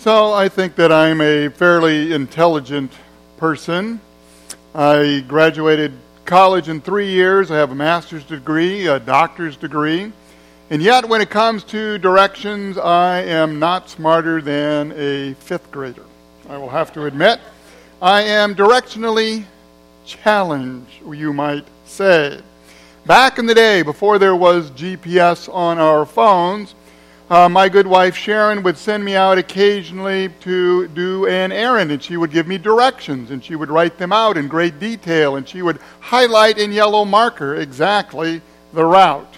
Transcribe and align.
So 0.00 0.32
I 0.32 0.48
think 0.48 0.76
that 0.76 0.90
I'm 0.90 1.20
a 1.20 1.50
fairly 1.50 2.14
intelligent 2.14 2.90
person. 3.36 4.00
I 4.74 5.22
graduated 5.28 5.92
college 6.24 6.70
in 6.70 6.80
three 6.80 7.10
years. 7.10 7.50
I 7.50 7.58
have 7.58 7.70
a 7.70 7.74
master's 7.74 8.24
degree, 8.24 8.86
a 8.86 8.98
doctor's 8.98 9.58
degree. 9.58 10.10
And 10.70 10.82
yet, 10.82 11.06
when 11.06 11.20
it 11.20 11.28
comes 11.28 11.64
to 11.64 11.98
directions, 11.98 12.78
I 12.78 13.20
am 13.24 13.58
not 13.58 13.90
smarter 13.90 14.40
than 14.40 14.94
a 14.96 15.34
fifth 15.34 15.70
grader. 15.70 16.06
I 16.48 16.56
will 16.56 16.70
have 16.70 16.94
to 16.94 17.04
admit. 17.04 17.38
I 18.00 18.22
am 18.22 18.54
directionally 18.54 19.44
challenged, 20.06 20.94
you 21.12 21.34
might 21.34 21.66
say. 21.84 22.40
Back 23.04 23.38
in 23.38 23.44
the 23.44 23.54
day, 23.54 23.82
before 23.82 24.18
there 24.18 24.34
was 24.34 24.70
GPS 24.70 25.52
on 25.52 25.76
our 25.76 26.06
phones, 26.06 26.74
uh, 27.30 27.48
my 27.48 27.68
good 27.68 27.86
wife 27.86 28.16
Sharon 28.16 28.64
would 28.64 28.76
send 28.76 29.04
me 29.04 29.14
out 29.14 29.38
occasionally 29.38 30.30
to 30.40 30.88
do 30.88 31.26
an 31.26 31.52
errand, 31.52 31.92
and 31.92 32.02
she 32.02 32.16
would 32.16 32.32
give 32.32 32.48
me 32.48 32.58
directions, 32.58 33.30
and 33.30 33.42
she 33.42 33.54
would 33.54 33.70
write 33.70 33.98
them 33.98 34.12
out 34.12 34.36
in 34.36 34.48
great 34.48 34.80
detail, 34.80 35.36
and 35.36 35.48
she 35.48 35.62
would 35.62 35.78
highlight 36.00 36.58
in 36.58 36.72
yellow 36.72 37.04
marker 37.04 37.54
exactly 37.54 38.42
the 38.72 38.84
route. 38.84 39.36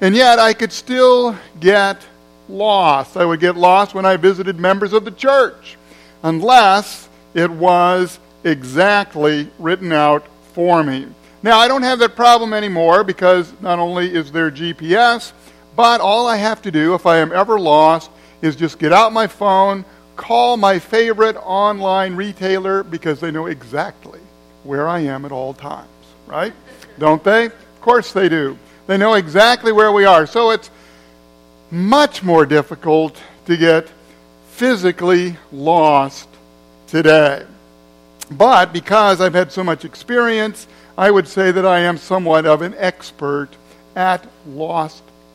And 0.00 0.14
yet 0.14 0.38
I 0.38 0.54
could 0.54 0.72
still 0.72 1.36
get 1.60 2.06
lost. 2.48 3.18
I 3.18 3.26
would 3.26 3.40
get 3.40 3.54
lost 3.54 3.94
when 3.94 4.06
I 4.06 4.16
visited 4.16 4.58
members 4.58 4.94
of 4.94 5.04
the 5.04 5.10
church, 5.10 5.76
unless 6.22 7.10
it 7.34 7.50
was 7.50 8.18
exactly 8.44 9.50
written 9.58 9.92
out 9.92 10.26
for 10.54 10.82
me. 10.82 11.06
Now, 11.42 11.58
I 11.58 11.68
don't 11.68 11.82
have 11.82 11.98
that 12.00 12.16
problem 12.16 12.54
anymore 12.54 13.04
because 13.04 13.52
not 13.60 13.78
only 13.78 14.14
is 14.14 14.32
there 14.32 14.50
GPS, 14.50 15.32
but 15.80 16.02
all 16.02 16.26
I 16.26 16.36
have 16.36 16.60
to 16.60 16.70
do 16.70 16.92
if 16.92 17.06
I 17.06 17.20
am 17.20 17.32
ever 17.32 17.58
lost 17.58 18.10
is 18.42 18.54
just 18.54 18.78
get 18.78 18.92
out 18.92 19.14
my 19.14 19.26
phone, 19.26 19.86
call 20.14 20.58
my 20.58 20.78
favorite 20.78 21.36
online 21.36 22.16
retailer 22.16 22.82
because 22.82 23.18
they 23.18 23.30
know 23.30 23.46
exactly 23.46 24.20
where 24.62 24.86
I 24.86 24.98
am 24.98 25.24
at 25.24 25.32
all 25.32 25.54
times, 25.54 25.88
right? 26.26 26.52
Don't 26.98 27.24
they? 27.24 27.46
Of 27.46 27.80
course 27.80 28.12
they 28.12 28.28
do. 28.28 28.58
They 28.88 28.98
know 28.98 29.14
exactly 29.14 29.72
where 29.72 29.90
we 29.90 30.04
are. 30.04 30.26
So 30.26 30.50
it's 30.50 30.70
much 31.70 32.22
more 32.22 32.44
difficult 32.44 33.18
to 33.46 33.56
get 33.56 33.90
physically 34.50 35.38
lost 35.50 36.28
today. 36.88 37.46
But 38.30 38.74
because 38.74 39.22
I've 39.22 39.32
had 39.32 39.50
so 39.50 39.64
much 39.64 39.86
experience, 39.86 40.66
I 40.98 41.10
would 41.10 41.26
say 41.26 41.50
that 41.52 41.64
I 41.64 41.78
am 41.78 41.96
somewhat 41.96 42.44
of 42.44 42.60
an 42.60 42.74
expert 42.76 43.48
at 43.96 44.26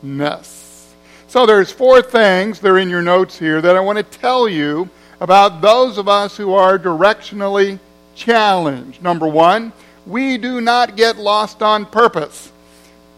lostness. 0.06 0.92
So 1.28 1.44
there's 1.44 1.72
four 1.72 2.02
things, 2.02 2.60
they're 2.60 2.78
in 2.78 2.88
your 2.88 3.02
notes 3.02 3.38
here, 3.38 3.60
that 3.60 3.76
I 3.76 3.80
want 3.80 3.98
to 3.98 4.04
tell 4.04 4.48
you 4.48 4.88
about 5.20 5.60
those 5.60 5.98
of 5.98 6.08
us 6.08 6.36
who 6.36 6.54
are 6.54 6.78
directionally 6.78 7.78
challenged. 8.14 9.02
Number 9.02 9.26
one, 9.26 9.72
we 10.06 10.38
do 10.38 10.60
not 10.60 10.96
get 10.96 11.16
lost 11.16 11.62
on 11.62 11.84
purpose. 11.84 12.52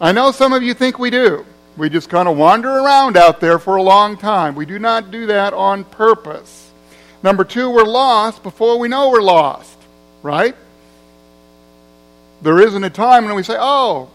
I 0.01 0.11
know 0.11 0.31
some 0.31 0.53
of 0.53 0.63
you 0.63 0.73
think 0.73 0.97
we 0.97 1.09
do. 1.09 1.45
We 1.77 1.89
just 1.89 2.09
kind 2.09 2.27
of 2.27 2.35
wander 2.35 2.69
around 2.69 3.15
out 3.15 3.39
there 3.39 3.59
for 3.59 3.75
a 3.75 3.83
long 3.83 4.17
time. 4.17 4.55
We 4.55 4.65
do 4.65 4.79
not 4.79 5.11
do 5.11 5.27
that 5.27 5.53
on 5.53 5.83
purpose. 5.85 6.71
Number 7.21 7.43
two, 7.43 7.69
we're 7.69 7.83
lost 7.83 8.43
before 8.43 8.79
we 8.79 8.87
know 8.87 9.09
we're 9.11 9.21
lost, 9.21 9.77
right? 10.23 10.55
There 12.41 12.59
isn't 12.59 12.83
a 12.83 12.89
time 12.89 13.25
when 13.25 13.35
we 13.35 13.43
say, 13.43 13.57
oh, 13.57 14.09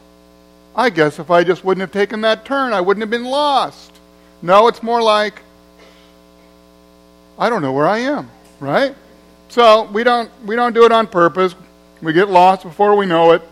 I 0.77 0.91
guess 0.91 1.19
if 1.19 1.31
I 1.31 1.45
just 1.45 1.65
wouldn't 1.65 1.83
have 1.83 1.93
taken 1.93 2.23
that 2.23 2.45
turn, 2.45 2.73
I 2.73 2.81
wouldn't 2.81 3.03
have 3.03 3.11
been 3.11 3.25
lost. 3.25 3.93
No, 4.43 4.67
it's 4.69 4.83
more 4.83 5.01
like, 5.01 5.41
I 7.39 7.49
don't 7.49 7.63
know 7.63 7.73
where 7.73 7.87
I 7.87 7.99
am, 7.99 8.31
right? 8.61 8.95
So 9.49 9.85
we 9.85 10.03
don't, 10.03 10.31
we 10.45 10.57
don't 10.57 10.75
do 10.75 10.85
it 10.85 10.93
on 10.93 11.07
purpose. 11.07 11.55
We 12.03 12.13
get 12.13 12.29
lost 12.29 12.65
before 12.65 12.97
we 12.97 13.07
know 13.07 13.33
it. 13.33 13.43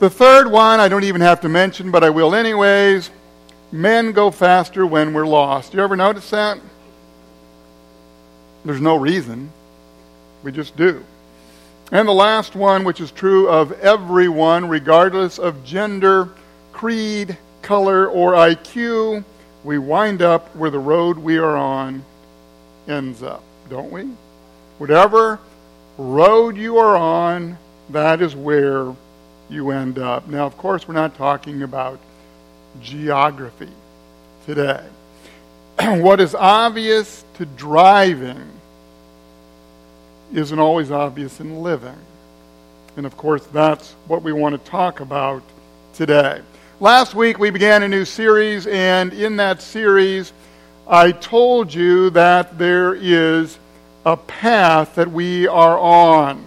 The 0.00 0.10
third 0.10 0.50
one, 0.50 0.80
I 0.80 0.88
don't 0.88 1.04
even 1.04 1.20
have 1.20 1.40
to 1.42 1.48
mention, 1.48 1.90
but 1.90 2.02
I 2.02 2.10
will 2.10 2.34
anyways. 2.34 3.10
Men 3.70 4.12
go 4.12 4.30
faster 4.30 4.84
when 4.86 5.14
we're 5.14 5.26
lost. 5.26 5.72
You 5.72 5.80
ever 5.80 5.96
notice 5.96 6.30
that? 6.30 6.58
There's 8.64 8.80
no 8.80 8.96
reason. 8.96 9.52
We 10.42 10.52
just 10.52 10.76
do. 10.76 11.04
And 11.94 12.08
the 12.08 12.12
last 12.12 12.56
one, 12.56 12.82
which 12.82 13.00
is 13.00 13.12
true 13.12 13.48
of 13.48 13.70
everyone, 13.78 14.68
regardless 14.68 15.38
of 15.38 15.64
gender, 15.64 16.28
creed, 16.72 17.38
color, 17.62 18.08
or 18.08 18.32
IQ, 18.32 19.22
we 19.62 19.78
wind 19.78 20.20
up 20.20 20.56
where 20.56 20.70
the 20.70 20.78
road 20.80 21.16
we 21.16 21.38
are 21.38 21.56
on 21.56 22.04
ends 22.88 23.22
up, 23.22 23.44
don't 23.70 23.92
we? 23.92 24.08
Whatever 24.78 25.38
road 25.96 26.56
you 26.56 26.78
are 26.78 26.96
on, 26.96 27.56
that 27.90 28.20
is 28.20 28.34
where 28.34 28.92
you 29.48 29.70
end 29.70 30.00
up. 30.00 30.26
Now, 30.26 30.46
of 30.46 30.58
course, 30.58 30.88
we're 30.88 30.94
not 30.94 31.14
talking 31.14 31.62
about 31.62 32.00
geography 32.82 33.70
today. 34.46 34.84
what 35.78 36.18
is 36.18 36.34
obvious 36.34 37.24
to 37.34 37.46
driving 37.46 38.50
isn't 40.32 40.58
always 40.58 40.90
obvious 40.90 41.40
in 41.40 41.62
living. 41.62 41.98
And 42.96 43.06
of 43.06 43.16
course, 43.16 43.44
that's 43.46 43.92
what 44.06 44.22
we 44.22 44.32
want 44.32 44.54
to 44.54 44.70
talk 44.70 45.00
about 45.00 45.42
today. 45.94 46.40
Last 46.80 47.14
week, 47.14 47.38
we 47.38 47.50
began 47.50 47.82
a 47.82 47.88
new 47.88 48.04
series, 48.04 48.66
and 48.66 49.12
in 49.12 49.36
that 49.36 49.62
series, 49.62 50.32
I 50.86 51.12
told 51.12 51.72
you 51.72 52.10
that 52.10 52.58
there 52.58 52.94
is 52.94 53.58
a 54.04 54.16
path 54.16 54.96
that 54.96 55.10
we 55.10 55.46
are 55.46 55.78
on. 55.78 56.44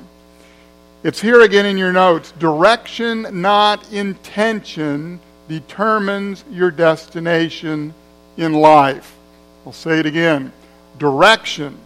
It's 1.04 1.22
here 1.22 1.42
again 1.42 1.66
in 1.66 1.78
your 1.78 1.94
notes. 1.94 2.32
Direction, 2.34 3.42
not 3.42 3.92
intention, 3.92 5.20
determines 5.48 6.44
your 6.52 6.72
destination 6.72 7.94
in 8.36 8.54
life. 8.54 9.16
I'll 9.66 9.74
say 9.74 10.00
it 10.00 10.06
again. 10.06 10.52
Direction, 10.98 11.78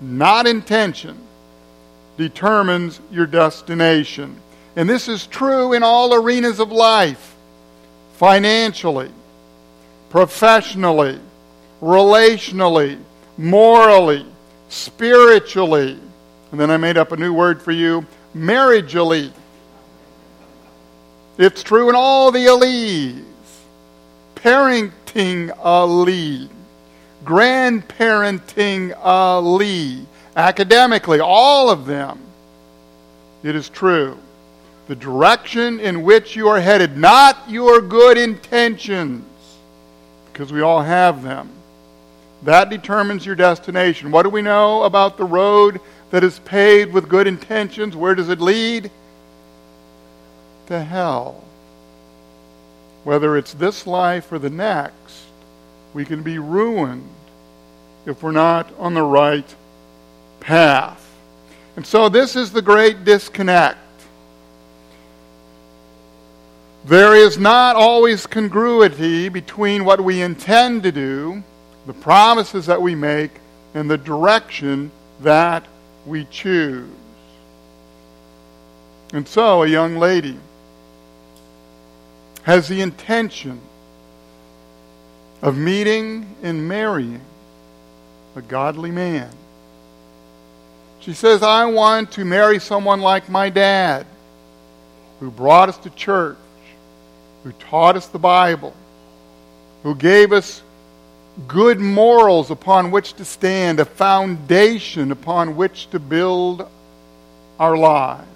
not 0.00 0.46
intention, 0.46 1.18
determines 2.16 3.00
your 3.10 3.26
destination. 3.26 4.36
And 4.76 4.88
this 4.88 5.08
is 5.08 5.26
true 5.26 5.72
in 5.72 5.82
all 5.82 6.14
arenas 6.14 6.60
of 6.60 6.70
life 6.70 7.34
financially, 8.14 9.10
professionally, 10.10 11.18
relationally, 11.80 12.98
morally, 13.36 14.26
spiritually 14.68 15.98
and 16.50 16.58
then 16.58 16.70
I 16.70 16.76
made 16.76 16.96
up 16.96 17.12
a 17.12 17.16
new 17.16 17.32
word 17.32 17.60
for 17.60 17.72
you 17.72 18.06
marriageally. 18.34 19.32
It's 21.36 21.62
true 21.62 21.88
in 21.88 21.94
all 21.94 22.30
the 22.32 22.46
alleys. 22.46 23.24
Parenting 24.34 25.56
ali, 25.62 26.48
grandparenting 27.28 28.96
ali, 28.96 30.06
academically, 30.34 31.20
all 31.20 31.68
of 31.68 31.84
them. 31.84 32.18
It 33.42 33.54
is 33.54 33.68
true. 33.68 34.18
The 34.86 34.96
direction 34.96 35.78
in 35.78 36.02
which 36.04 36.34
you 36.34 36.48
are 36.48 36.58
headed, 36.58 36.96
not 36.96 37.50
your 37.50 37.82
good 37.82 38.16
intentions, 38.16 39.26
because 40.32 40.50
we 40.50 40.62
all 40.62 40.80
have 40.80 41.22
them. 41.22 41.50
That 42.44 42.70
determines 42.70 43.26
your 43.26 43.34
destination. 43.34 44.10
What 44.10 44.22
do 44.22 44.30
we 44.30 44.40
know 44.40 44.84
about 44.84 45.18
the 45.18 45.24
road 45.24 45.80
that 46.10 46.24
is 46.24 46.38
paved 46.38 46.94
with 46.94 47.10
good 47.10 47.26
intentions, 47.26 47.94
where 47.94 48.14
does 48.14 48.30
it 48.30 48.40
lead? 48.40 48.90
To 50.68 50.82
hell. 50.82 51.44
Whether 53.04 53.36
it's 53.36 53.52
this 53.52 53.86
life 53.86 54.32
or 54.32 54.38
the 54.38 54.48
next, 54.48 55.26
we 55.92 56.06
can 56.06 56.22
be 56.22 56.38
ruined 56.38 57.10
if 58.08 58.22
we're 58.22 58.32
not 58.32 58.72
on 58.78 58.94
the 58.94 59.02
right 59.02 59.54
path. 60.40 61.04
And 61.76 61.86
so 61.86 62.08
this 62.08 62.36
is 62.36 62.50
the 62.50 62.62
great 62.62 63.04
disconnect. 63.04 63.78
There 66.86 67.14
is 67.14 67.36
not 67.36 67.76
always 67.76 68.26
congruity 68.26 69.28
between 69.28 69.84
what 69.84 70.00
we 70.00 70.22
intend 70.22 70.84
to 70.84 70.92
do, 70.92 71.42
the 71.86 71.92
promises 71.92 72.64
that 72.66 72.80
we 72.80 72.94
make, 72.94 73.30
and 73.74 73.90
the 73.90 73.98
direction 73.98 74.90
that 75.20 75.66
we 76.06 76.24
choose. 76.30 76.88
And 79.12 79.28
so, 79.28 79.62
a 79.62 79.66
young 79.66 79.96
lady 79.96 80.38
has 82.44 82.68
the 82.68 82.80
intention 82.80 83.60
of 85.42 85.58
meeting 85.58 86.34
and 86.42 86.66
marrying 86.66 87.20
a 88.38 88.42
godly 88.42 88.90
man. 88.90 89.28
She 91.00 91.12
says, 91.12 91.42
I 91.42 91.66
want 91.66 92.12
to 92.12 92.24
marry 92.24 92.58
someone 92.58 93.00
like 93.00 93.28
my 93.28 93.50
dad, 93.50 94.06
who 95.20 95.30
brought 95.30 95.68
us 95.68 95.78
to 95.78 95.90
church, 95.90 96.36
who 97.42 97.52
taught 97.52 97.96
us 97.96 98.06
the 98.06 98.18
Bible, 98.18 98.74
who 99.82 99.94
gave 99.94 100.32
us 100.32 100.62
good 101.46 101.78
morals 101.78 102.50
upon 102.50 102.90
which 102.90 103.14
to 103.14 103.24
stand, 103.24 103.80
a 103.80 103.84
foundation 103.84 105.12
upon 105.12 105.56
which 105.56 105.90
to 105.90 105.98
build 105.98 106.68
our 107.58 107.76
lives. 107.76 108.26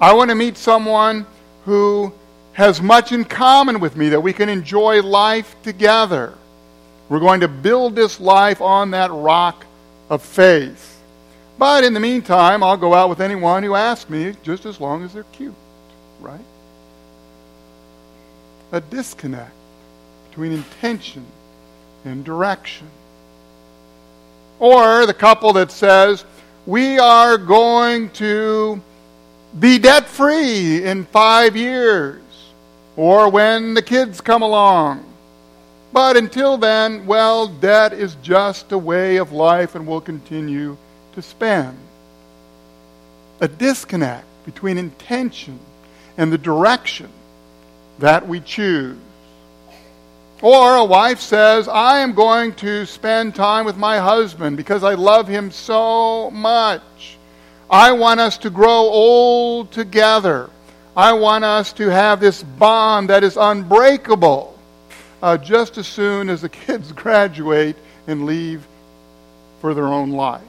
I 0.00 0.14
want 0.14 0.30
to 0.30 0.34
meet 0.34 0.56
someone 0.56 1.26
who 1.64 2.12
has 2.52 2.80
much 2.80 3.12
in 3.12 3.24
common 3.24 3.80
with 3.80 3.96
me, 3.96 4.10
that 4.10 4.20
we 4.20 4.32
can 4.32 4.48
enjoy 4.48 5.02
life 5.02 5.56
together. 5.62 6.37
We're 7.08 7.20
going 7.20 7.40
to 7.40 7.48
build 7.48 7.94
this 7.96 8.20
life 8.20 8.60
on 8.60 8.90
that 8.90 9.10
rock 9.10 9.64
of 10.10 10.22
faith. 10.22 11.00
But 11.58 11.82
in 11.82 11.94
the 11.94 12.00
meantime, 12.00 12.62
I'll 12.62 12.76
go 12.76 12.94
out 12.94 13.08
with 13.08 13.20
anyone 13.20 13.62
who 13.62 13.74
asks 13.74 14.08
me, 14.08 14.34
just 14.42 14.66
as 14.66 14.80
long 14.80 15.02
as 15.02 15.14
they're 15.14 15.24
cute, 15.32 15.54
right? 16.20 16.40
A 18.72 18.80
disconnect 18.80 19.52
between 20.28 20.52
intention 20.52 21.24
and 22.04 22.24
direction. 22.24 22.86
Or 24.60 25.06
the 25.06 25.14
couple 25.14 25.52
that 25.54 25.70
says, 25.72 26.24
we 26.66 26.98
are 26.98 27.38
going 27.38 28.10
to 28.10 28.82
be 29.58 29.78
debt 29.78 30.06
free 30.06 30.84
in 30.84 31.06
five 31.06 31.56
years, 31.56 32.20
or 32.96 33.30
when 33.30 33.74
the 33.74 33.82
kids 33.82 34.20
come 34.20 34.42
along. 34.42 35.07
But 35.92 36.16
until 36.16 36.58
then, 36.58 37.06
well, 37.06 37.48
debt 37.48 37.92
is 37.92 38.16
just 38.22 38.72
a 38.72 38.78
way 38.78 39.16
of 39.16 39.32
life 39.32 39.74
and 39.74 39.86
will 39.86 40.00
continue 40.00 40.76
to 41.14 41.22
spend. 41.22 41.76
A 43.40 43.48
disconnect 43.48 44.26
between 44.44 44.78
intention 44.78 45.58
and 46.16 46.32
the 46.32 46.38
direction 46.38 47.08
that 47.98 48.28
we 48.28 48.40
choose. 48.40 48.96
Or 50.40 50.76
a 50.76 50.84
wife 50.84 51.20
says, 51.20 51.68
I 51.68 52.00
am 52.00 52.12
going 52.12 52.54
to 52.56 52.86
spend 52.86 53.34
time 53.34 53.64
with 53.64 53.76
my 53.76 53.98
husband 53.98 54.56
because 54.56 54.84
I 54.84 54.94
love 54.94 55.26
him 55.26 55.50
so 55.50 56.30
much. 56.30 57.16
I 57.70 57.92
want 57.92 58.20
us 58.20 58.38
to 58.38 58.50
grow 58.50 58.68
old 58.68 59.72
together. 59.72 60.48
I 60.96 61.12
want 61.12 61.44
us 61.44 61.72
to 61.74 61.88
have 61.88 62.20
this 62.20 62.42
bond 62.42 63.10
that 63.10 63.24
is 63.24 63.36
unbreakable 63.36 64.57
uh, 65.22 65.36
just 65.36 65.78
as 65.78 65.86
soon 65.86 66.28
as 66.28 66.42
the 66.42 66.48
kids 66.66 66.92
graduate 66.92 67.76
and 68.06 68.26
leave 68.26 68.66
for 69.60 69.74
their 69.74 69.86
own 69.86 70.10
life. 70.10 70.42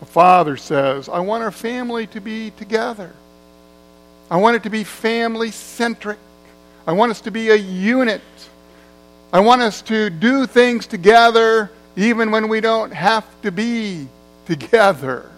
A 0.00 0.04
father 0.04 0.56
says, 0.56 1.08
I 1.08 1.18
want 1.20 1.42
our 1.42 1.50
family 1.50 2.06
to 2.08 2.20
be 2.20 2.52
together. 2.52 3.12
I 4.30 4.36
want 4.36 4.56
it 4.56 4.62
to 4.62 4.70
be 4.70 4.84
family 4.84 5.50
centric. 5.50 6.18
I 6.86 6.92
want 6.92 7.10
us 7.10 7.20
to 7.22 7.30
be 7.30 7.50
a 7.50 7.56
unit. 7.56 8.22
I 9.32 9.40
want 9.40 9.62
us 9.62 9.82
to 9.82 10.08
do 10.08 10.46
things 10.46 10.86
together 10.86 11.70
even 11.96 12.30
when 12.30 12.48
we 12.48 12.60
don't 12.60 12.92
have 12.92 13.26
to 13.42 13.50
be 13.50 14.06
together. 14.46 15.30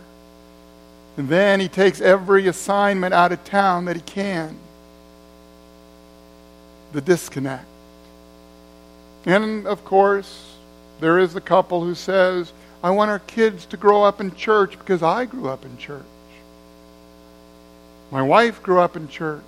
And 1.16 1.28
then 1.28 1.58
he 1.58 1.68
takes 1.68 2.00
every 2.00 2.46
assignment 2.46 3.14
out 3.14 3.32
of 3.32 3.42
town 3.44 3.86
that 3.86 3.96
he 3.96 4.02
can. 4.02 4.56
The 6.92 7.00
disconnect. 7.00 7.64
And 9.26 9.66
of 9.66 9.84
course, 9.84 10.56
there 11.00 11.18
is 11.18 11.32
the 11.34 11.40
couple 11.40 11.84
who 11.84 11.94
says, 11.94 12.52
I 12.82 12.90
want 12.90 13.10
our 13.10 13.18
kids 13.18 13.66
to 13.66 13.76
grow 13.76 14.02
up 14.02 14.20
in 14.20 14.34
church 14.34 14.78
because 14.78 15.02
I 15.02 15.26
grew 15.26 15.48
up 15.48 15.64
in 15.64 15.76
church. 15.76 16.02
My 18.10 18.22
wife 18.22 18.62
grew 18.62 18.80
up 18.80 18.96
in 18.96 19.08
church. 19.08 19.42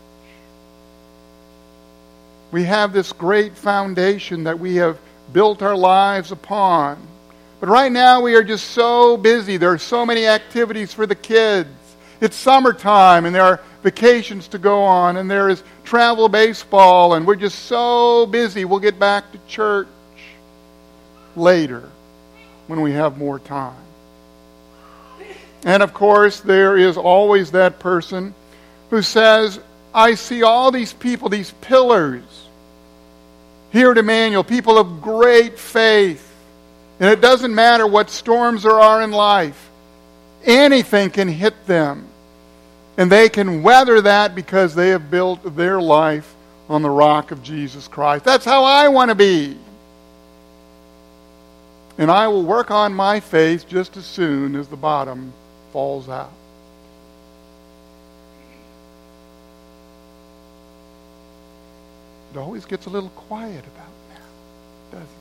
We 2.52 2.64
have 2.64 2.92
this 2.92 3.12
great 3.12 3.56
foundation 3.56 4.44
that 4.44 4.58
we 4.58 4.76
have 4.76 4.98
built 5.32 5.62
our 5.62 5.76
lives 5.76 6.32
upon. 6.32 6.98
But 7.60 7.70
right 7.70 7.90
now 7.90 8.20
we 8.20 8.34
are 8.34 8.44
just 8.44 8.68
so 8.70 9.16
busy. 9.16 9.56
There 9.56 9.72
are 9.72 9.78
so 9.78 10.04
many 10.04 10.26
activities 10.26 10.92
for 10.92 11.06
the 11.06 11.14
kids. 11.14 11.70
It's 12.20 12.36
summertime 12.36 13.24
and 13.24 13.34
there 13.34 13.44
are 13.44 13.60
vacations 13.82 14.48
to 14.48 14.58
go 14.58 14.82
on 14.82 15.16
and 15.16 15.30
there 15.30 15.48
is 15.48 15.62
travel 15.84 16.28
baseball 16.28 17.14
and 17.14 17.26
we're 17.26 17.36
just 17.36 17.60
so 17.60 18.26
busy. 18.26 18.64
We'll 18.64 18.80
get 18.80 18.98
back 18.98 19.30
to 19.32 19.38
church 19.48 19.88
later 21.36 21.88
when 22.66 22.80
we 22.80 22.92
have 22.92 23.18
more 23.18 23.38
time. 23.38 23.76
And 25.64 25.82
of 25.82 25.94
course, 25.94 26.40
there 26.40 26.76
is 26.76 26.96
always 26.96 27.52
that 27.52 27.78
person 27.78 28.34
who 28.90 29.02
says, 29.02 29.60
I 29.94 30.14
see 30.14 30.42
all 30.42 30.70
these 30.70 30.92
people, 30.92 31.28
these 31.28 31.52
pillars 31.60 32.24
here 33.72 33.90
at 33.90 33.98
Emmanuel, 33.98 34.44
people 34.44 34.78
of 34.78 35.00
great 35.00 35.58
faith. 35.58 36.28
And 37.00 37.10
it 37.10 37.20
doesn't 37.20 37.54
matter 37.54 37.86
what 37.86 38.10
storms 38.10 38.62
there 38.62 38.78
are 38.78 39.02
in 39.02 39.10
life, 39.10 39.70
anything 40.44 41.10
can 41.10 41.28
hit 41.28 41.66
them. 41.66 42.06
And 42.96 43.10
they 43.10 43.28
can 43.28 43.62
weather 43.62 44.00
that 44.02 44.34
because 44.34 44.74
they 44.74 44.90
have 44.90 45.10
built 45.10 45.56
their 45.56 45.80
life 45.80 46.34
on 46.68 46.82
the 46.82 46.90
rock 46.90 47.30
of 47.30 47.42
Jesus 47.42 47.88
Christ. 47.88 48.24
That's 48.24 48.44
how 48.44 48.64
I 48.64 48.88
want 48.88 49.08
to 49.10 49.14
be. 49.14 49.56
And 51.98 52.10
I 52.10 52.28
will 52.28 52.44
work 52.44 52.70
on 52.70 52.94
my 52.94 53.20
faith 53.20 53.68
just 53.68 53.96
as 53.96 54.04
soon 54.04 54.56
as 54.56 54.68
the 54.68 54.76
bottom 54.76 55.32
falls 55.72 56.08
out. 56.08 56.32
It 62.32 62.38
always 62.38 62.64
gets 62.64 62.86
a 62.86 62.90
little 62.90 63.10
quiet 63.10 63.64
about 63.64 63.92
now, 64.10 64.24
doesn't 64.90 65.06
it? 65.06 65.12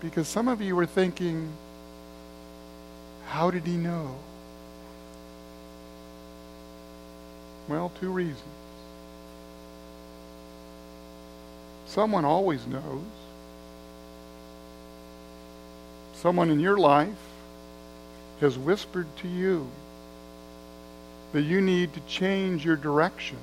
Because 0.00 0.26
some 0.28 0.48
of 0.48 0.62
you 0.62 0.78
are 0.78 0.86
thinking, 0.86 1.52
how 3.26 3.50
did 3.50 3.66
he 3.66 3.76
know? 3.76 4.14
Well, 7.68 7.92
two 8.00 8.10
reasons. 8.10 8.42
Someone 11.86 12.24
always 12.24 12.66
knows. 12.66 13.02
Someone 16.14 16.50
in 16.50 16.60
your 16.60 16.78
life 16.78 17.08
has 18.40 18.56
whispered 18.56 19.06
to 19.18 19.28
you 19.28 19.68
that 21.32 21.42
you 21.42 21.60
need 21.60 21.92
to 21.94 22.00
change 22.00 22.64
your 22.64 22.76
direction 22.76 23.38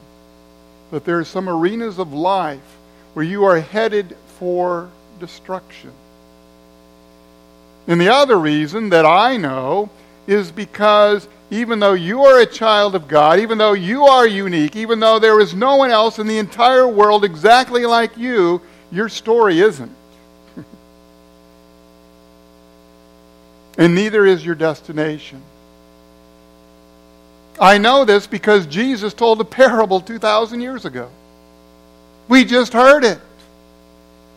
that 0.92 1.06
there 1.06 1.20
are 1.20 1.26
some 1.26 1.48
arenas 1.48 2.00
of 2.00 2.14
life 2.14 2.78
where 3.14 3.26
you 3.26 3.44
are 3.44 3.60
headed 3.60 4.16
for 4.40 4.90
destruction. 5.20 5.92
And 7.88 8.00
the 8.00 8.10
other 8.10 8.38
reason 8.38 8.90
that 8.90 9.06
I 9.06 9.38
know 9.38 9.90
is 10.28 10.52
because 10.52 11.28
even 11.52 11.80
though 11.80 11.94
you 11.94 12.24
are 12.26 12.40
a 12.40 12.46
child 12.46 12.94
of 12.96 13.08
God, 13.08 13.40
even 13.40 13.58
though 13.58 13.74
you 13.74 14.06
are 14.06 14.28
unique, 14.28 14.76
even 14.76 15.00
though 15.00 15.18
there 15.18 15.40
is 15.40 15.56
no 15.56 15.78
one 15.78 15.90
else 15.90 16.20
in 16.20 16.28
the 16.28 16.38
entire 16.38 16.88
world 16.88 17.26
exactly 17.26 17.86
like 17.86 18.16
you, 18.18 18.62
your 18.92 19.10
story 19.10 19.60
isn't. 19.60 19.92
and 23.78 23.96
neither 23.96 24.26
is 24.26 24.46
your 24.46 24.56
destination. 24.56 25.42
I 27.60 27.78
know 27.78 28.06
this 28.06 28.28
because 28.28 28.66
Jesus 28.68 29.14
told 29.14 29.42
a 29.42 29.46
parable 29.46 30.00
2,000 30.00 30.62
years 30.62 30.86
ago. 30.86 31.10
We 32.28 32.46
just 32.46 32.74
heard 32.74 33.04
it. 33.04 33.20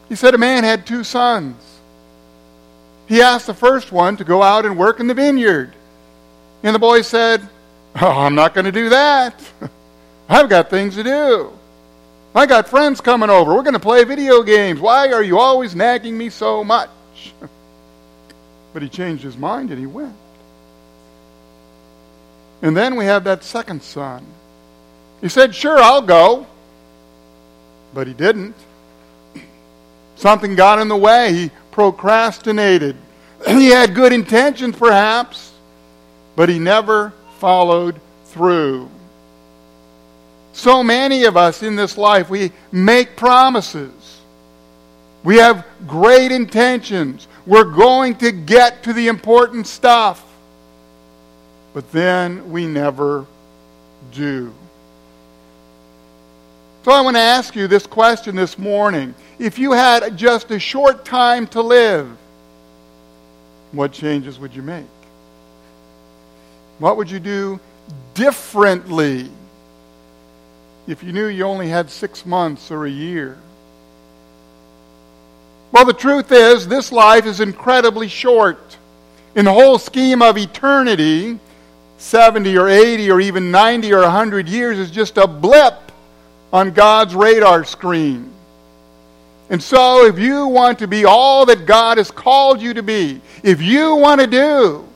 He 0.08 0.16
said 0.16 0.34
a 0.34 0.38
man 0.38 0.64
had 0.64 0.86
two 0.86 1.04
sons. 1.04 1.56
He 3.06 3.20
asked 3.20 3.46
the 3.46 3.54
first 3.54 3.92
one 3.92 4.16
to 4.16 4.24
go 4.24 4.42
out 4.42 4.64
and 4.64 4.78
work 4.78 4.98
in 4.98 5.06
the 5.06 5.14
vineyard. 5.14 5.74
And 6.62 6.74
the 6.74 6.78
boy 6.78 7.02
said, 7.02 7.48
Oh, 8.00 8.08
I'm 8.08 8.34
not 8.34 8.54
going 8.54 8.64
to 8.64 8.72
do 8.72 8.88
that. 8.90 9.34
I've 10.28 10.48
got 10.48 10.70
things 10.70 10.94
to 10.94 11.02
do. 11.02 11.52
I 12.34 12.46
got 12.46 12.68
friends 12.68 13.00
coming 13.00 13.28
over. 13.28 13.54
We're 13.54 13.62
going 13.62 13.74
to 13.74 13.80
play 13.80 14.04
video 14.04 14.42
games. 14.42 14.80
Why 14.80 15.12
are 15.12 15.22
you 15.22 15.38
always 15.38 15.74
nagging 15.74 16.16
me 16.16 16.30
so 16.30 16.64
much? 16.64 16.88
but 18.72 18.82
he 18.82 18.88
changed 18.88 19.22
his 19.22 19.36
mind 19.36 19.70
and 19.70 19.78
he 19.78 19.86
went. 19.86 20.14
And 22.62 22.76
then 22.76 22.96
we 22.96 23.04
have 23.04 23.24
that 23.24 23.44
second 23.44 23.82
son. 23.82 24.24
He 25.20 25.28
said, 25.28 25.54
Sure, 25.54 25.78
I'll 25.78 26.02
go. 26.02 26.46
But 27.92 28.06
he 28.06 28.14
didn't. 28.14 28.54
Something 30.16 30.54
got 30.54 30.78
in 30.78 30.88
the 30.88 30.96
way. 30.96 31.32
He 31.34 31.50
procrastinated. 31.70 32.96
He 33.46 33.70
had 33.70 33.92
good 33.92 34.12
intentions, 34.12 34.76
perhaps, 34.76 35.51
but 36.36 36.48
he 36.48 36.58
never 36.58 37.12
followed 37.38 38.00
through. 38.26 38.88
So 40.52 40.82
many 40.82 41.24
of 41.24 41.36
us 41.36 41.62
in 41.62 41.76
this 41.76 41.96
life, 41.96 42.28
we 42.28 42.52
make 42.70 43.16
promises. 43.16 44.20
We 45.24 45.36
have 45.36 45.66
great 45.86 46.32
intentions. 46.32 47.26
We're 47.46 47.70
going 47.70 48.16
to 48.16 48.32
get 48.32 48.82
to 48.84 48.92
the 48.92 49.08
important 49.08 49.66
stuff 49.66 50.24
but 51.74 51.90
then 51.92 52.50
we 52.50 52.66
never 52.66 53.26
do. 54.12 54.52
So 56.84 56.92
I 56.92 57.00
want 57.00 57.16
to 57.16 57.20
ask 57.20 57.54
you 57.54 57.68
this 57.68 57.86
question 57.86 58.36
this 58.36 58.58
morning. 58.58 59.14
If 59.38 59.58
you 59.58 59.72
had 59.72 60.16
just 60.16 60.50
a 60.50 60.58
short 60.58 61.04
time 61.04 61.46
to 61.48 61.62
live, 61.62 62.08
what 63.70 63.92
changes 63.92 64.38
would 64.38 64.54
you 64.54 64.62
make? 64.62 64.86
What 66.78 66.96
would 66.96 67.10
you 67.10 67.20
do 67.20 67.60
differently 68.14 69.30
if 70.86 71.02
you 71.02 71.12
knew 71.12 71.26
you 71.26 71.44
only 71.44 71.68
had 71.68 71.90
six 71.90 72.26
months 72.26 72.70
or 72.70 72.86
a 72.86 72.90
year? 72.90 73.38
Well, 75.70 75.86
the 75.86 75.94
truth 75.94 76.30
is, 76.30 76.68
this 76.68 76.92
life 76.92 77.24
is 77.24 77.40
incredibly 77.40 78.08
short. 78.08 78.76
In 79.34 79.46
the 79.46 79.52
whole 79.52 79.78
scheme 79.78 80.20
of 80.20 80.36
eternity, 80.36 81.38
70 81.96 82.58
or 82.58 82.68
80 82.68 83.10
or 83.10 83.20
even 83.20 83.50
90 83.50 83.92
or 83.92 84.02
100 84.02 84.48
years 84.48 84.78
is 84.78 84.90
just 84.90 85.16
a 85.16 85.26
blip 85.26 85.92
on 86.52 86.72
God's 86.72 87.14
radar 87.14 87.64
screen. 87.64 88.30
And 89.48 89.62
so, 89.62 90.06
if 90.06 90.18
you 90.18 90.46
want 90.46 90.78
to 90.80 90.86
be 90.86 91.04
all 91.04 91.46
that 91.46 91.66
God 91.66 91.98
has 91.98 92.10
called 92.10 92.60
you 92.60 92.74
to 92.74 92.82
be, 92.82 93.20
if 93.42 93.62
you 93.62 93.94
want 93.96 94.20
to 94.20 94.26
do 94.26 94.88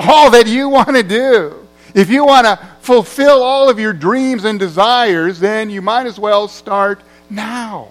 all 0.00 0.30
that 0.30 0.46
you 0.46 0.68
want 0.68 0.96
to 0.96 1.02
do, 1.02 1.66
if 1.94 2.10
you 2.10 2.24
want 2.24 2.46
to 2.46 2.56
fulfill 2.80 3.42
all 3.42 3.68
of 3.68 3.78
your 3.78 3.92
dreams 3.92 4.44
and 4.44 4.58
desires, 4.58 5.40
then 5.40 5.70
you 5.70 5.82
might 5.82 6.06
as 6.06 6.18
well 6.18 6.48
start 6.48 7.00
now. 7.28 7.88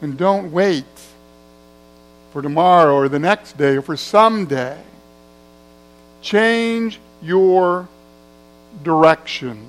And 0.00 0.16
don't 0.16 0.52
wait 0.52 0.84
for 2.32 2.42
tomorrow 2.42 2.94
or 2.94 3.08
the 3.08 3.18
next 3.18 3.56
day 3.56 3.76
or 3.76 3.82
for 3.82 3.96
someday. 3.96 4.80
Change 6.20 6.98
your 7.22 7.88
direction. 8.82 9.68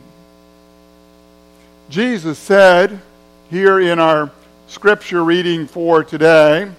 Jesus 1.89 2.39
said 2.39 2.99
here 3.51 3.79
in 3.79 3.99
our 3.99 4.31
scripture 4.67 5.23
reading 5.23 5.67
for 5.67 6.03
today, 6.03 6.71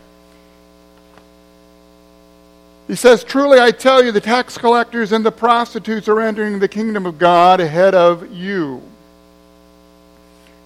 he 2.86 2.94
says, 2.94 3.24
Truly 3.24 3.58
I 3.58 3.70
tell 3.72 4.04
you, 4.04 4.12
the 4.12 4.20
tax 4.20 4.56
collectors 4.56 5.12
and 5.12 5.24
the 5.24 5.32
prostitutes 5.32 6.08
are 6.08 6.20
entering 6.20 6.58
the 6.58 6.68
kingdom 6.68 7.06
of 7.06 7.18
God 7.18 7.60
ahead 7.60 7.94
of 7.94 8.32
you. 8.32 8.82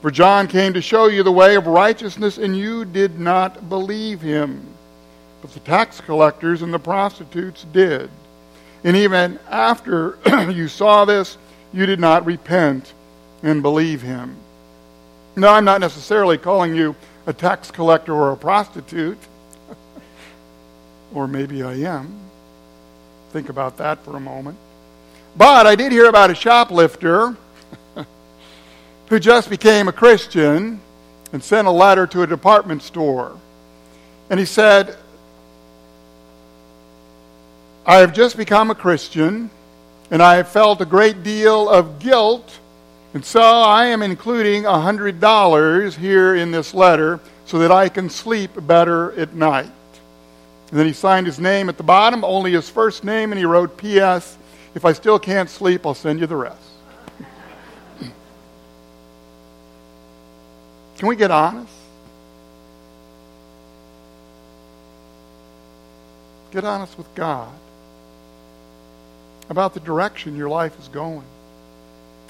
For 0.02 0.10
John 0.10 0.46
came 0.46 0.72
to 0.74 0.80
show 0.80 1.06
you 1.08 1.22
the 1.22 1.32
way 1.32 1.56
of 1.56 1.66
righteousness, 1.66 2.38
and 2.38 2.56
you 2.56 2.84
did 2.84 3.18
not 3.18 3.68
believe 3.68 4.20
him. 4.20 4.66
But 5.42 5.52
the 5.52 5.60
tax 5.60 6.00
collectors 6.00 6.62
and 6.62 6.72
the 6.72 6.78
prostitutes 6.78 7.64
did. 7.72 8.10
And 8.84 8.96
even 8.96 9.38
after 9.50 10.18
you 10.50 10.68
saw 10.68 11.04
this, 11.04 11.36
you 11.72 11.86
did 11.86 12.00
not 12.00 12.24
repent 12.24 12.92
and 13.42 13.62
believe 13.62 14.02
him. 14.02 14.36
Now, 15.36 15.54
I'm 15.54 15.64
not 15.64 15.80
necessarily 15.80 16.38
calling 16.38 16.74
you 16.74 16.96
a 17.26 17.32
tax 17.32 17.70
collector 17.70 18.14
or 18.14 18.32
a 18.32 18.36
prostitute. 18.36 19.18
Or 21.14 21.26
maybe 21.26 21.62
I 21.62 21.74
am. 21.74 22.14
Think 23.32 23.48
about 23.48 23.76
that 23.78 24.04
for 24.04 24.16
a 24.16 24.20
moment. 24.20 24.56
But 25.36 25.66
I 25.66 25.74
did 25.74 25.92
hear 25.92 26.06
about 26.06 26.30
a 26.30 26.34
shoplifter 26.34 27.36
who 29.08 29.20
just 29.20 29.48
became 29.48 29.88
a 29.88 29.92
Christian 29.92 30.80
and 31.32 31.42
sent 31.42 31.68
a 31.68 31.70
letter 31.70 32.06
to 32.08 32.22
a 32.22 32.26
department 32.26 32.82
store. 32.82 33.38
And 34.28 34.40
he 34.40 34.46
said, 34.46 34.96
I 37.86 37.96
have 37.96 38.12
just 38.12 38.36
become 38.36 38.70
a 38.70 38.74
Christian, 38.74 39.50
and 40.10 40.22
I 40.22 40.36
have 40.36 40.48
felt 40.48 40.80
a 40.80 40.84
great 40.84 41.22
deal 41.22 41.68
of 41.68 41.98
guilt, 41.98 42.58
and 43.14 43.24
so 43.24 43.40
I 43.40 43.86
am 43.86 44.02
including 44.02 44.66
a 44.66 44.70
$100 44.70 45.96
here 45.96 46.34
in 46.34 46.50
this 46.50 46.74
letter 46.74 47.20
so 47.46 47.58
that 47.58 47.72
I 47.72 47.88
can 47.88 48.10
sleep 48.10 48.50
better 48.66 49.12
at 49.18 49.34
night. 49.34 49.70
And 50.70 50.78
then 50.78 50.86
he 50.86 50.92
signed 50.92 51.26
his 51.26 51.40
name 51.40 51.68
at 51.68 51.76
the 51.76 51.82
bottom, 51.82 52.24
only 52.24 52.52
his 52.52 52.68
first 52.68 53.02
name, 53.02 53.32
and 53.32 53.38
he 53.38 53.44
wrote, 53.44 53.76
P.S. 53.76 54.38
If 54.74 54.84
I 54.84 54.92
still 54.92 55.18
can't 55.18 55.50
sleep, 55.50 55.84
I'll 55.84 55.94
send 55.94 56.20
you 56.20 56.26
the 56.26 56.36
rest. 56.36 56.62
Can 60.96 61.08
we 61.08 61.16
get 61.16 61.32
honest? 61.32 61.72
Get 66.52 66.64
honest 66.64 66.96
with 66.96 67.12
God 67.14 67.52
about 69.48 69.74
the 69.74 69.80
direction 69.80 70.36
your 70.36 70.48
life 70.48 70.78
is 70.78 70.86
going. 70.88 71.24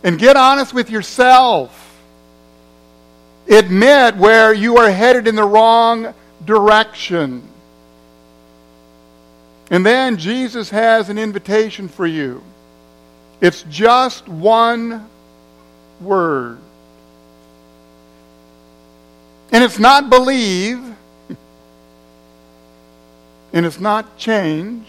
And 0.03 0.19
get 0.19 0.37
honest 0.37 0.73
with 0.73 0.89
yourself. 0.89 1.99
Admit 3.49 4.17
where 4.17 4.55
you 4.55 4.79
are 4.79 4.91
headed 4.91 5.29
in 5.29 5.35
the 5.35 5.45
wrong 5.45 6.15
direction. 6.45 7.43
And 9.71 9.87
then 9.87 10.17
Jesus 10.17 10.69
has 10.71 11.09
an 11.09 11.17
invitation 11.17 11.87
for 11.89 12.05
you. 12.05 12.43
It's 13.41 13.63
just 13.71 14.29
one 14.29 15.09
word. 16.01 16.59
And 19.53 19.65
it's 19.65 19.79
not 19.79 20.11
believe. 20.11 20.79
And 23.53 23.67
it's 23.67 23.81
not 23.81 24.17
change. 24.17 24.87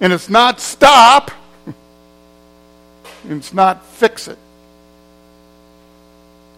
And 0.00 0.12
it's 0.12 0.28
not 0.28 0.60
stop. 0.60 1.30
And 3.24 3.38
it's 3.38 3.52
not 3.52 3.84
fix 3.84 4.28
it. 4.28 4.38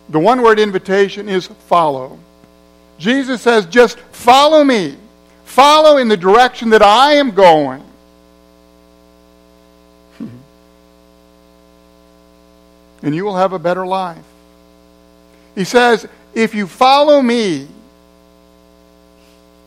The 0.08 0.18
one 0.18 0.42
word 0.42 0.58
invitation 0.58 1.28
is 1.28 1.46
follow. 1.46 2.18
Jesus 2.98 3.40
says, 3.40 3.66
just 3.66 3.98
follow 3.98 4.62
me. 4.62 4.96
Follow 5.52 5.98
in 5.98 6.08
the 6.08 6.16
direction 6.16 6.70
that 6.70 6.80
I 6.80 7.16
am 7.16 7.32
going. 7.32 7.84
and 13.02 13.14
you 13.14 13.26
will 13.26 13.36
have 13.36 13.52
a 13.52 13.58
better 13.58 13.86
life. 13.86 14.24
He 15.54 15.64
says, 15.64 16.08
if 16.32 16.54
you 16.54 16.66
follow 16.66 17.20
me, 17.20 17.68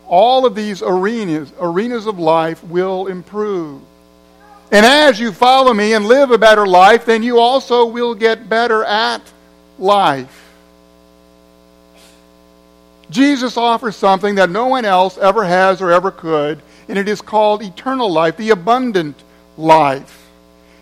all 0.07 0.47
of 0.47 0.55
these 0.55 0.81
arenas, 0.81 1.53
arenas 1.59 2.07
of 2.07 2.17
life 2.17 2.63
will 2.63 3.05
improve. 3.05 3.79
And 4.71 4.87
as 4.87 5.19
you 5.19 5.31
follow 5.31 5.71
me 5.71 5.93
and 5.93 6.07
live 6.07 6.31
a 6.31 6.39
better 6.39 6.65
life, 6.65 7.05
then 7.05 7.21
you 7.21 7.37
also 7.37 7.85
will 7.85 8.15
get 8.15 8.49
better 8.49 8.83
at 8.83 9.21
life. 9.77 10.44
Jesus 13.09 13.57
offers 13.57 13.95
something 13.95 14.35
that 14.35 14.49
no 14.49 14.67
one 14.67 14.85
else 14.85 15.17
ever 15.17 15.43
has 15.43 15.81
or 15.81 15.91
ever 15.91 16.11
could, 16.11 16.61
and 16.87 16.97
it 16.97 17.07
is 17.07 17.21
called 17.21 17.61
eternal 17.61 18.11
life, 18.11 18.37
the 18.37 18.49
abundant 18.49 19.23
life. 19.57 20.29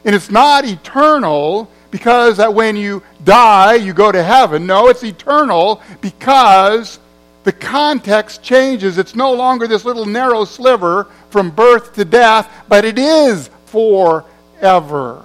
And 0.06 0.15
it's 0.15 0.30
not 0.30 0.65
eternal 0.65 1.70
because 1.92 2.38
that 2.38 2.53
when 2.53 2.75
you 2.75 3.03
die, 3.24 3.75
you 3.75 3.94
go 3.94 4.12
to 4.12 4.24
heaven. 4.24 4.65
No, 4.65 4.88
it's 4.88 5.03
eternal 5.03 5.82
because 6.01 7.00
the 7.44 7.51
context 7.51 8.42
changes. 8.42 8.98
It's 8.98 9.15
no 9.15 9.34
longer 9.34 9.68
this 9.68 9.86
little 9.86 10.06
narrow 10.06 10.46
sliver 10.46 11.08
from 11.30 11.51
birth 11.51 11.94
to 11.94 12.06
death, 12.06 12.51
but 12.68 12.86
it 12.86 12.98
is 12.98 13.50
forever. 13.65 15.24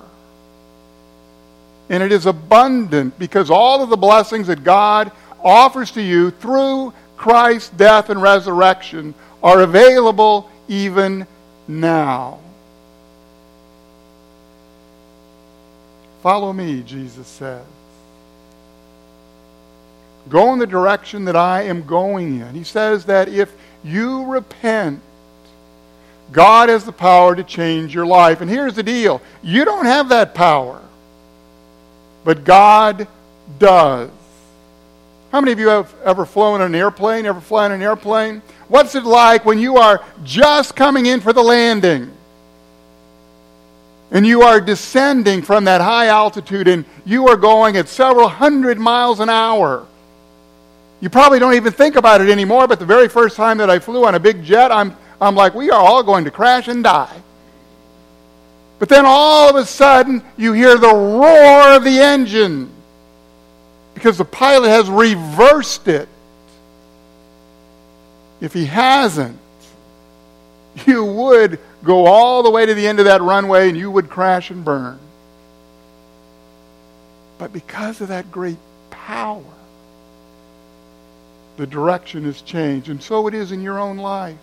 And 1.88 2.02
it 2.02 2.12
is 2.12 2.26
abundant 2.26 3.18
because 3.18 3.50
all 3.50 3.82
of 3.82 3.88
the 3.88 3.96
blessings 3.96 4.48
that 4.48 4.62
God 4.62 5.10
offers 5.42 5.90
to 5.92 6.02
you 6.02 6.30
through 6.30 6.92
Christ's 7.16 7.70
death 7.70 8.10
and 8.10 8.20
resurrection 8.20 9.14
are 9.42 9.60
available 9.60 10.50
even 10.68 11.26
now. 11.66 12.38
Follow 16.22 16.52
me, 16.52 16.82
Jesus 16.82 17.26
says. 17.26 17.64
Go 20.28 20.52
in 20.52 20.58
the 20.58 20.66
direction 20.66 21.24
that 21.24 21.36
I 21.36 21.62
am 21.62 21.86
going 21.86 22.40
in. 22.40 22.54
He 22.54 22.64
says 22.64 23.06
that 23.06 23.28
if 23.28 23.52
you 23.82 24.24
repent, 24.24 25.00
God 26.32 26.68
has 26.68 26.84
the 26.84 26.92
power 26.92 27.34
to 27.34 27.44
change 27.44 27.94
your 27.94 28.04
life. 28.04 28.40
And 28.40 28.50
here's 28.50 28.74
the 28.74 28.82
deal 28.82 29.22
you 29.42 29.64
don't 29.64 29.86
have 29.86 30.10
that 30.10 30.34
power, 30.34 30.82
but 32.24 32.44
God 32.44 33.06
does. 33.58 34.10
How 35.32 35.40
many 35.40 35.52
of 35.52 35.58
you 35.58 35.68
have 35.68 35.94
ever 36.04 36.24
flown 36.24 36.60
an 36.60 36.74
airplane? 36.74 37.26
Ever 37.26 37.40
flown 37.40 37.72
an 37.72 37.82
airplane? 37.82 38.42
What's 38.68 38.94
it 38.94 39.04
like 39.04 39.44
when 39.44 39.58
you 39.58 39.76
are 39.76 40.02
just 40.24 40.74
coming 40.74 41.06
in 41.06 41.20
for 41.20 41.32
the 41.32 41.42
landing? 41.42 42.12
and 44.10 44.26
you 44.26 44.42
are 44.42 44.60
descending 44.60 45.42
from 45.42 45.64
that 45.64 45.80
high 45.80 46.06
altitude 46.06 46.68
and 46.68 46.84
you 47.04 47.28
are 47.28 47.36
going 47.36 47.76
at 47.76 47.88
several 47.88 48.28
hundred 48.28 48.78
miles 48.78 49.20
an 49.20 49.28
hour. 49.28 49.86
You 51.00 51.10
probably 51.10 51.38
don't 51.38 51.54
even 51.54 51.72
think 51.72 51.96
about 51.96 52.20
it 52.20 52.30
anymore, 52.30 52.66
but 52.66 52.78
the 52.78 52.86
very 52.86 53.08
first 53.08 53.36
time 53.36 53.58
that 53.58 53.70
I 53.70 53.78
flew 53.78 54.04
on 54.04 54.14
a 54.14 54.20
big 54.20 54.42
jet, 54.42 54.72
I'm, 54.72 54.96
I'm 55.20 55.34
like, 55.34 55.54
we 55.54 55.70
are 55.70 55.80
all 55.80 56.02
going 56.02 56.24
to 56.24 56.30
crash 56.30 56.68
and 56.68 56.82
die. 56.82 57.22
But 58.78 58.88
then 58.88 59.04
all 59.06 59.50
of 59.50 59.56
a 59.56 59.66
sudden, 59.66 60.22
you 60.36 60.52
hear 60.52 60.76
the 60.78 60.92
roar 60.92 61.76
of 61.76 61.84
the 61.84 62.00
engine 62.00 62.72
because 63.98 64.16
the 64.16 64.24
pilot 64.24 64.68
has 64.68 64.88
reversed 64.88 65.88
it. 65.88 66.08
If 68.40 68.52
he 68.52 68.64
hasn't, 68.64 69.36
you 70.86 71.04
would 71.04 71.58
go 71.82 72.06
all 72.06 72.44
the 72.44 72.50
way 72.50 72.64
to 72.64 72.74
the 72.74 72.86
end 72.86 73.00
of 73.00 73.06
that 73.06 73.20
runway 73.20 73.68
and 73.68 73.76
you 73.76 73.90
would 73.90 74.08
crash 74.08 74.50
and 74.50 74.64
burn. 74.64 75.00
But 77.38 77.52
because 77.52 78.00
of 78.00 78.08
that 78.08 78.30
great 78.30 78.58
power, 78.90 79.42
the 81.56 81.66
direction 81.66 82.22
has 82.24 82.40
changed. 82.40 82.88
And 82.88 83.02
so 83.02 83.26
it 83.26 83.34
is 83.34 83.50
in 83.50 83.62
your 83.62 83.80
own 83.80 83.96
life. 83.96 84.38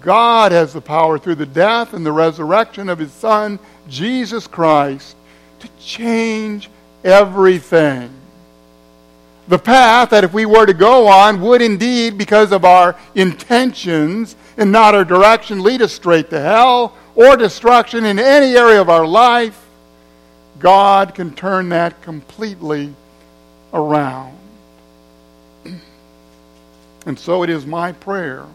God 0.00 0.52
has 0.52 0.72
the 0.72 0.80
power 0.80 1.18
through 1.18 1.36
the 1.36 1.46
death 1.46 1.94
and 1.94 2.06
the 2.06 2.12
resurrection 2.12 2.88
of 2.88 3.00
his 3.00 3.12
Son, 3.12 3.58
Jesus 3.88 4.46
Christ, 4.46 5.16
to 5.58 5.68
change 5.80 6.70
everything. 7.04 8.10
The 9.46 9.58
path 9.58 10.10
that 10.10 10.24
if 10.24 10.32
we 10.32 10.46
were 10.46 10.64
to 10.64 10.72
go 10.72 11.06
on 11.06 11.40
would 11.42 11.60
indeed, 11.60 12.16
because 12.16 12.50
of 12.50 12.64
our 12.64 12.96
intentions 13.14 14.36
and 14.56 14.72
not 14.72 14.94
our 14.94 15.04
direction, 15.04 15.62
lead 15.62 15.82
us 15.82 15.92
straight 15.92 16.30
to 16.30 16.40
hell 16.40 16.96
or 17.14 17.36
destruction 17.36 18.06
in 18.06 18.18
any 18.18 18.56
area 18.56 18.80
of 18.80 18.88
our 18.88 19.06
life. 19.06 19.60
God 20.58 21.14
can 21.14 21.34
turn 21.34 21.68
that 21.68 22.00
completely 22.02 22.94
around. 23.72 24.36
And 27.06 27.18
so 27.18 27.42
it 27.42 27.50
is 27.50 27.66
my 27.66 27.92
prayer, 27.92 28.46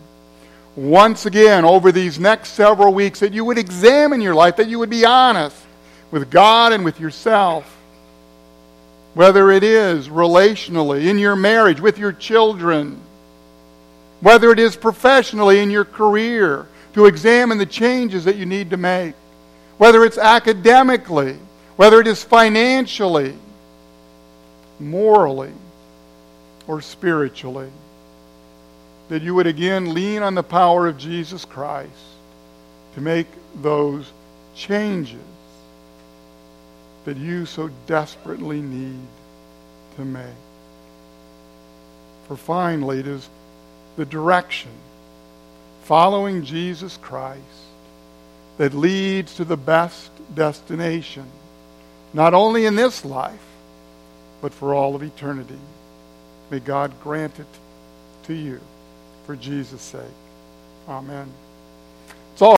once 0.76 1.28
again, 1.28 1.66
over 1.66 1.92
these 1.92 2.20
next 2.20 2.54
several 2.54 2.96
weeks, 2.96 3.20
that 3.20 3.32
you 3.32 3.46
would 3.46 3.60
examine 3.60 4.22
your 4.22 4.34
life, 4.34 4.56
that 4.56 4.68
you 4.68 4.80
would 4.80 4.90
be 4.90 5.06
honest 5.06 5.56
with 6.10 6.32
God 6.32 6.74
and 6.74 6.84
with 6.84 7.00
yourself. 7.00 7.79
Whether 9.14 9.52
it 9.52 9.64
is 9.64 10.08
relationally, 10.08 11.08
in 11.08 11.18
your 11.18 11.36
marriage, 11.36 11.82
with 11.82 11.98
your 11.98 12.14
children, 12.14 13.00
whether 14.22 14.52
it 14.52 14.60
is 14.60 14.76
professionally, 14.76 15.60
in 15.60 15.72
your 15.72 15.86
career, 15.86 16.68
to 16.94 17.06
examine 17.06 17.58
the 17.58 17.66
changes 17.66 18.26
that 18.26 18.36
you 18.36 18.46
need 18.46 18.70
to 18.70 18.78
make, 18.78 19.16
whether 19.78 20.04
it's 20.04 20.18
academically, 20.18 21.38
whether 21.76 22.00
it 22.00 22.08
is 22.08 22.24
financially, 22.24 23.36
morally, 24.80 25.54
or 26.68 26.82
spiritually 26.82 27.70
that 29.10 29.24
you 29.24 29.34
would 29.34 29.48
again 29.48 29.94
lean 29.94 30.22
on 30.22 30.36
the 30.36 30.44
power 30.44 30.88
of 30.88 30.98
Jesus 30.98 31.44
Christ 31.44 31.90
to 32.94 33.02
make 33.02 33.28
those 33.62 34.12
changes 34.56 35.18
that 37.10 37.18
you 37.18 37.44
so 37.48 37.72
desperately 37.88 38.62
need 38.62 39.08
to 39.96 40.06
make. 40.06 40.44
For 42.28 42.38
finally, 42.38 43.00
it 43.00 43.08
is 43.08 43.28
the 43.98 44.06
direction 44.06 44.70
following 45.86 46.46
Jesus 46.46 46.98
Christ 46.98 47.42
that 48.60 48.76
leads 48.76 49.34
to 49.38 49.44
the 49.44 49.58
best 49.58 50.12
destination, 50.36 51.26
not 52.14 52.36
only 52.36 52.68
in 52.68 52.76
this 52.76 53.04
life, 53.04 53.48
but 54.40 54.54
for 54.54 54.76
all 54.76 54.94
of 54.94 55.02
eternity. 55.02 55.58
May 56.52 56.60
God 56.60 56.94
grant 57.02 57.40
it 57.40 57.48
to 58.26 58.36
you 58.36 58.62
for 59.26 59.36
Jesus' 59.36 59.82
sake. 59.82 60.04
Amen. 60.88 61.28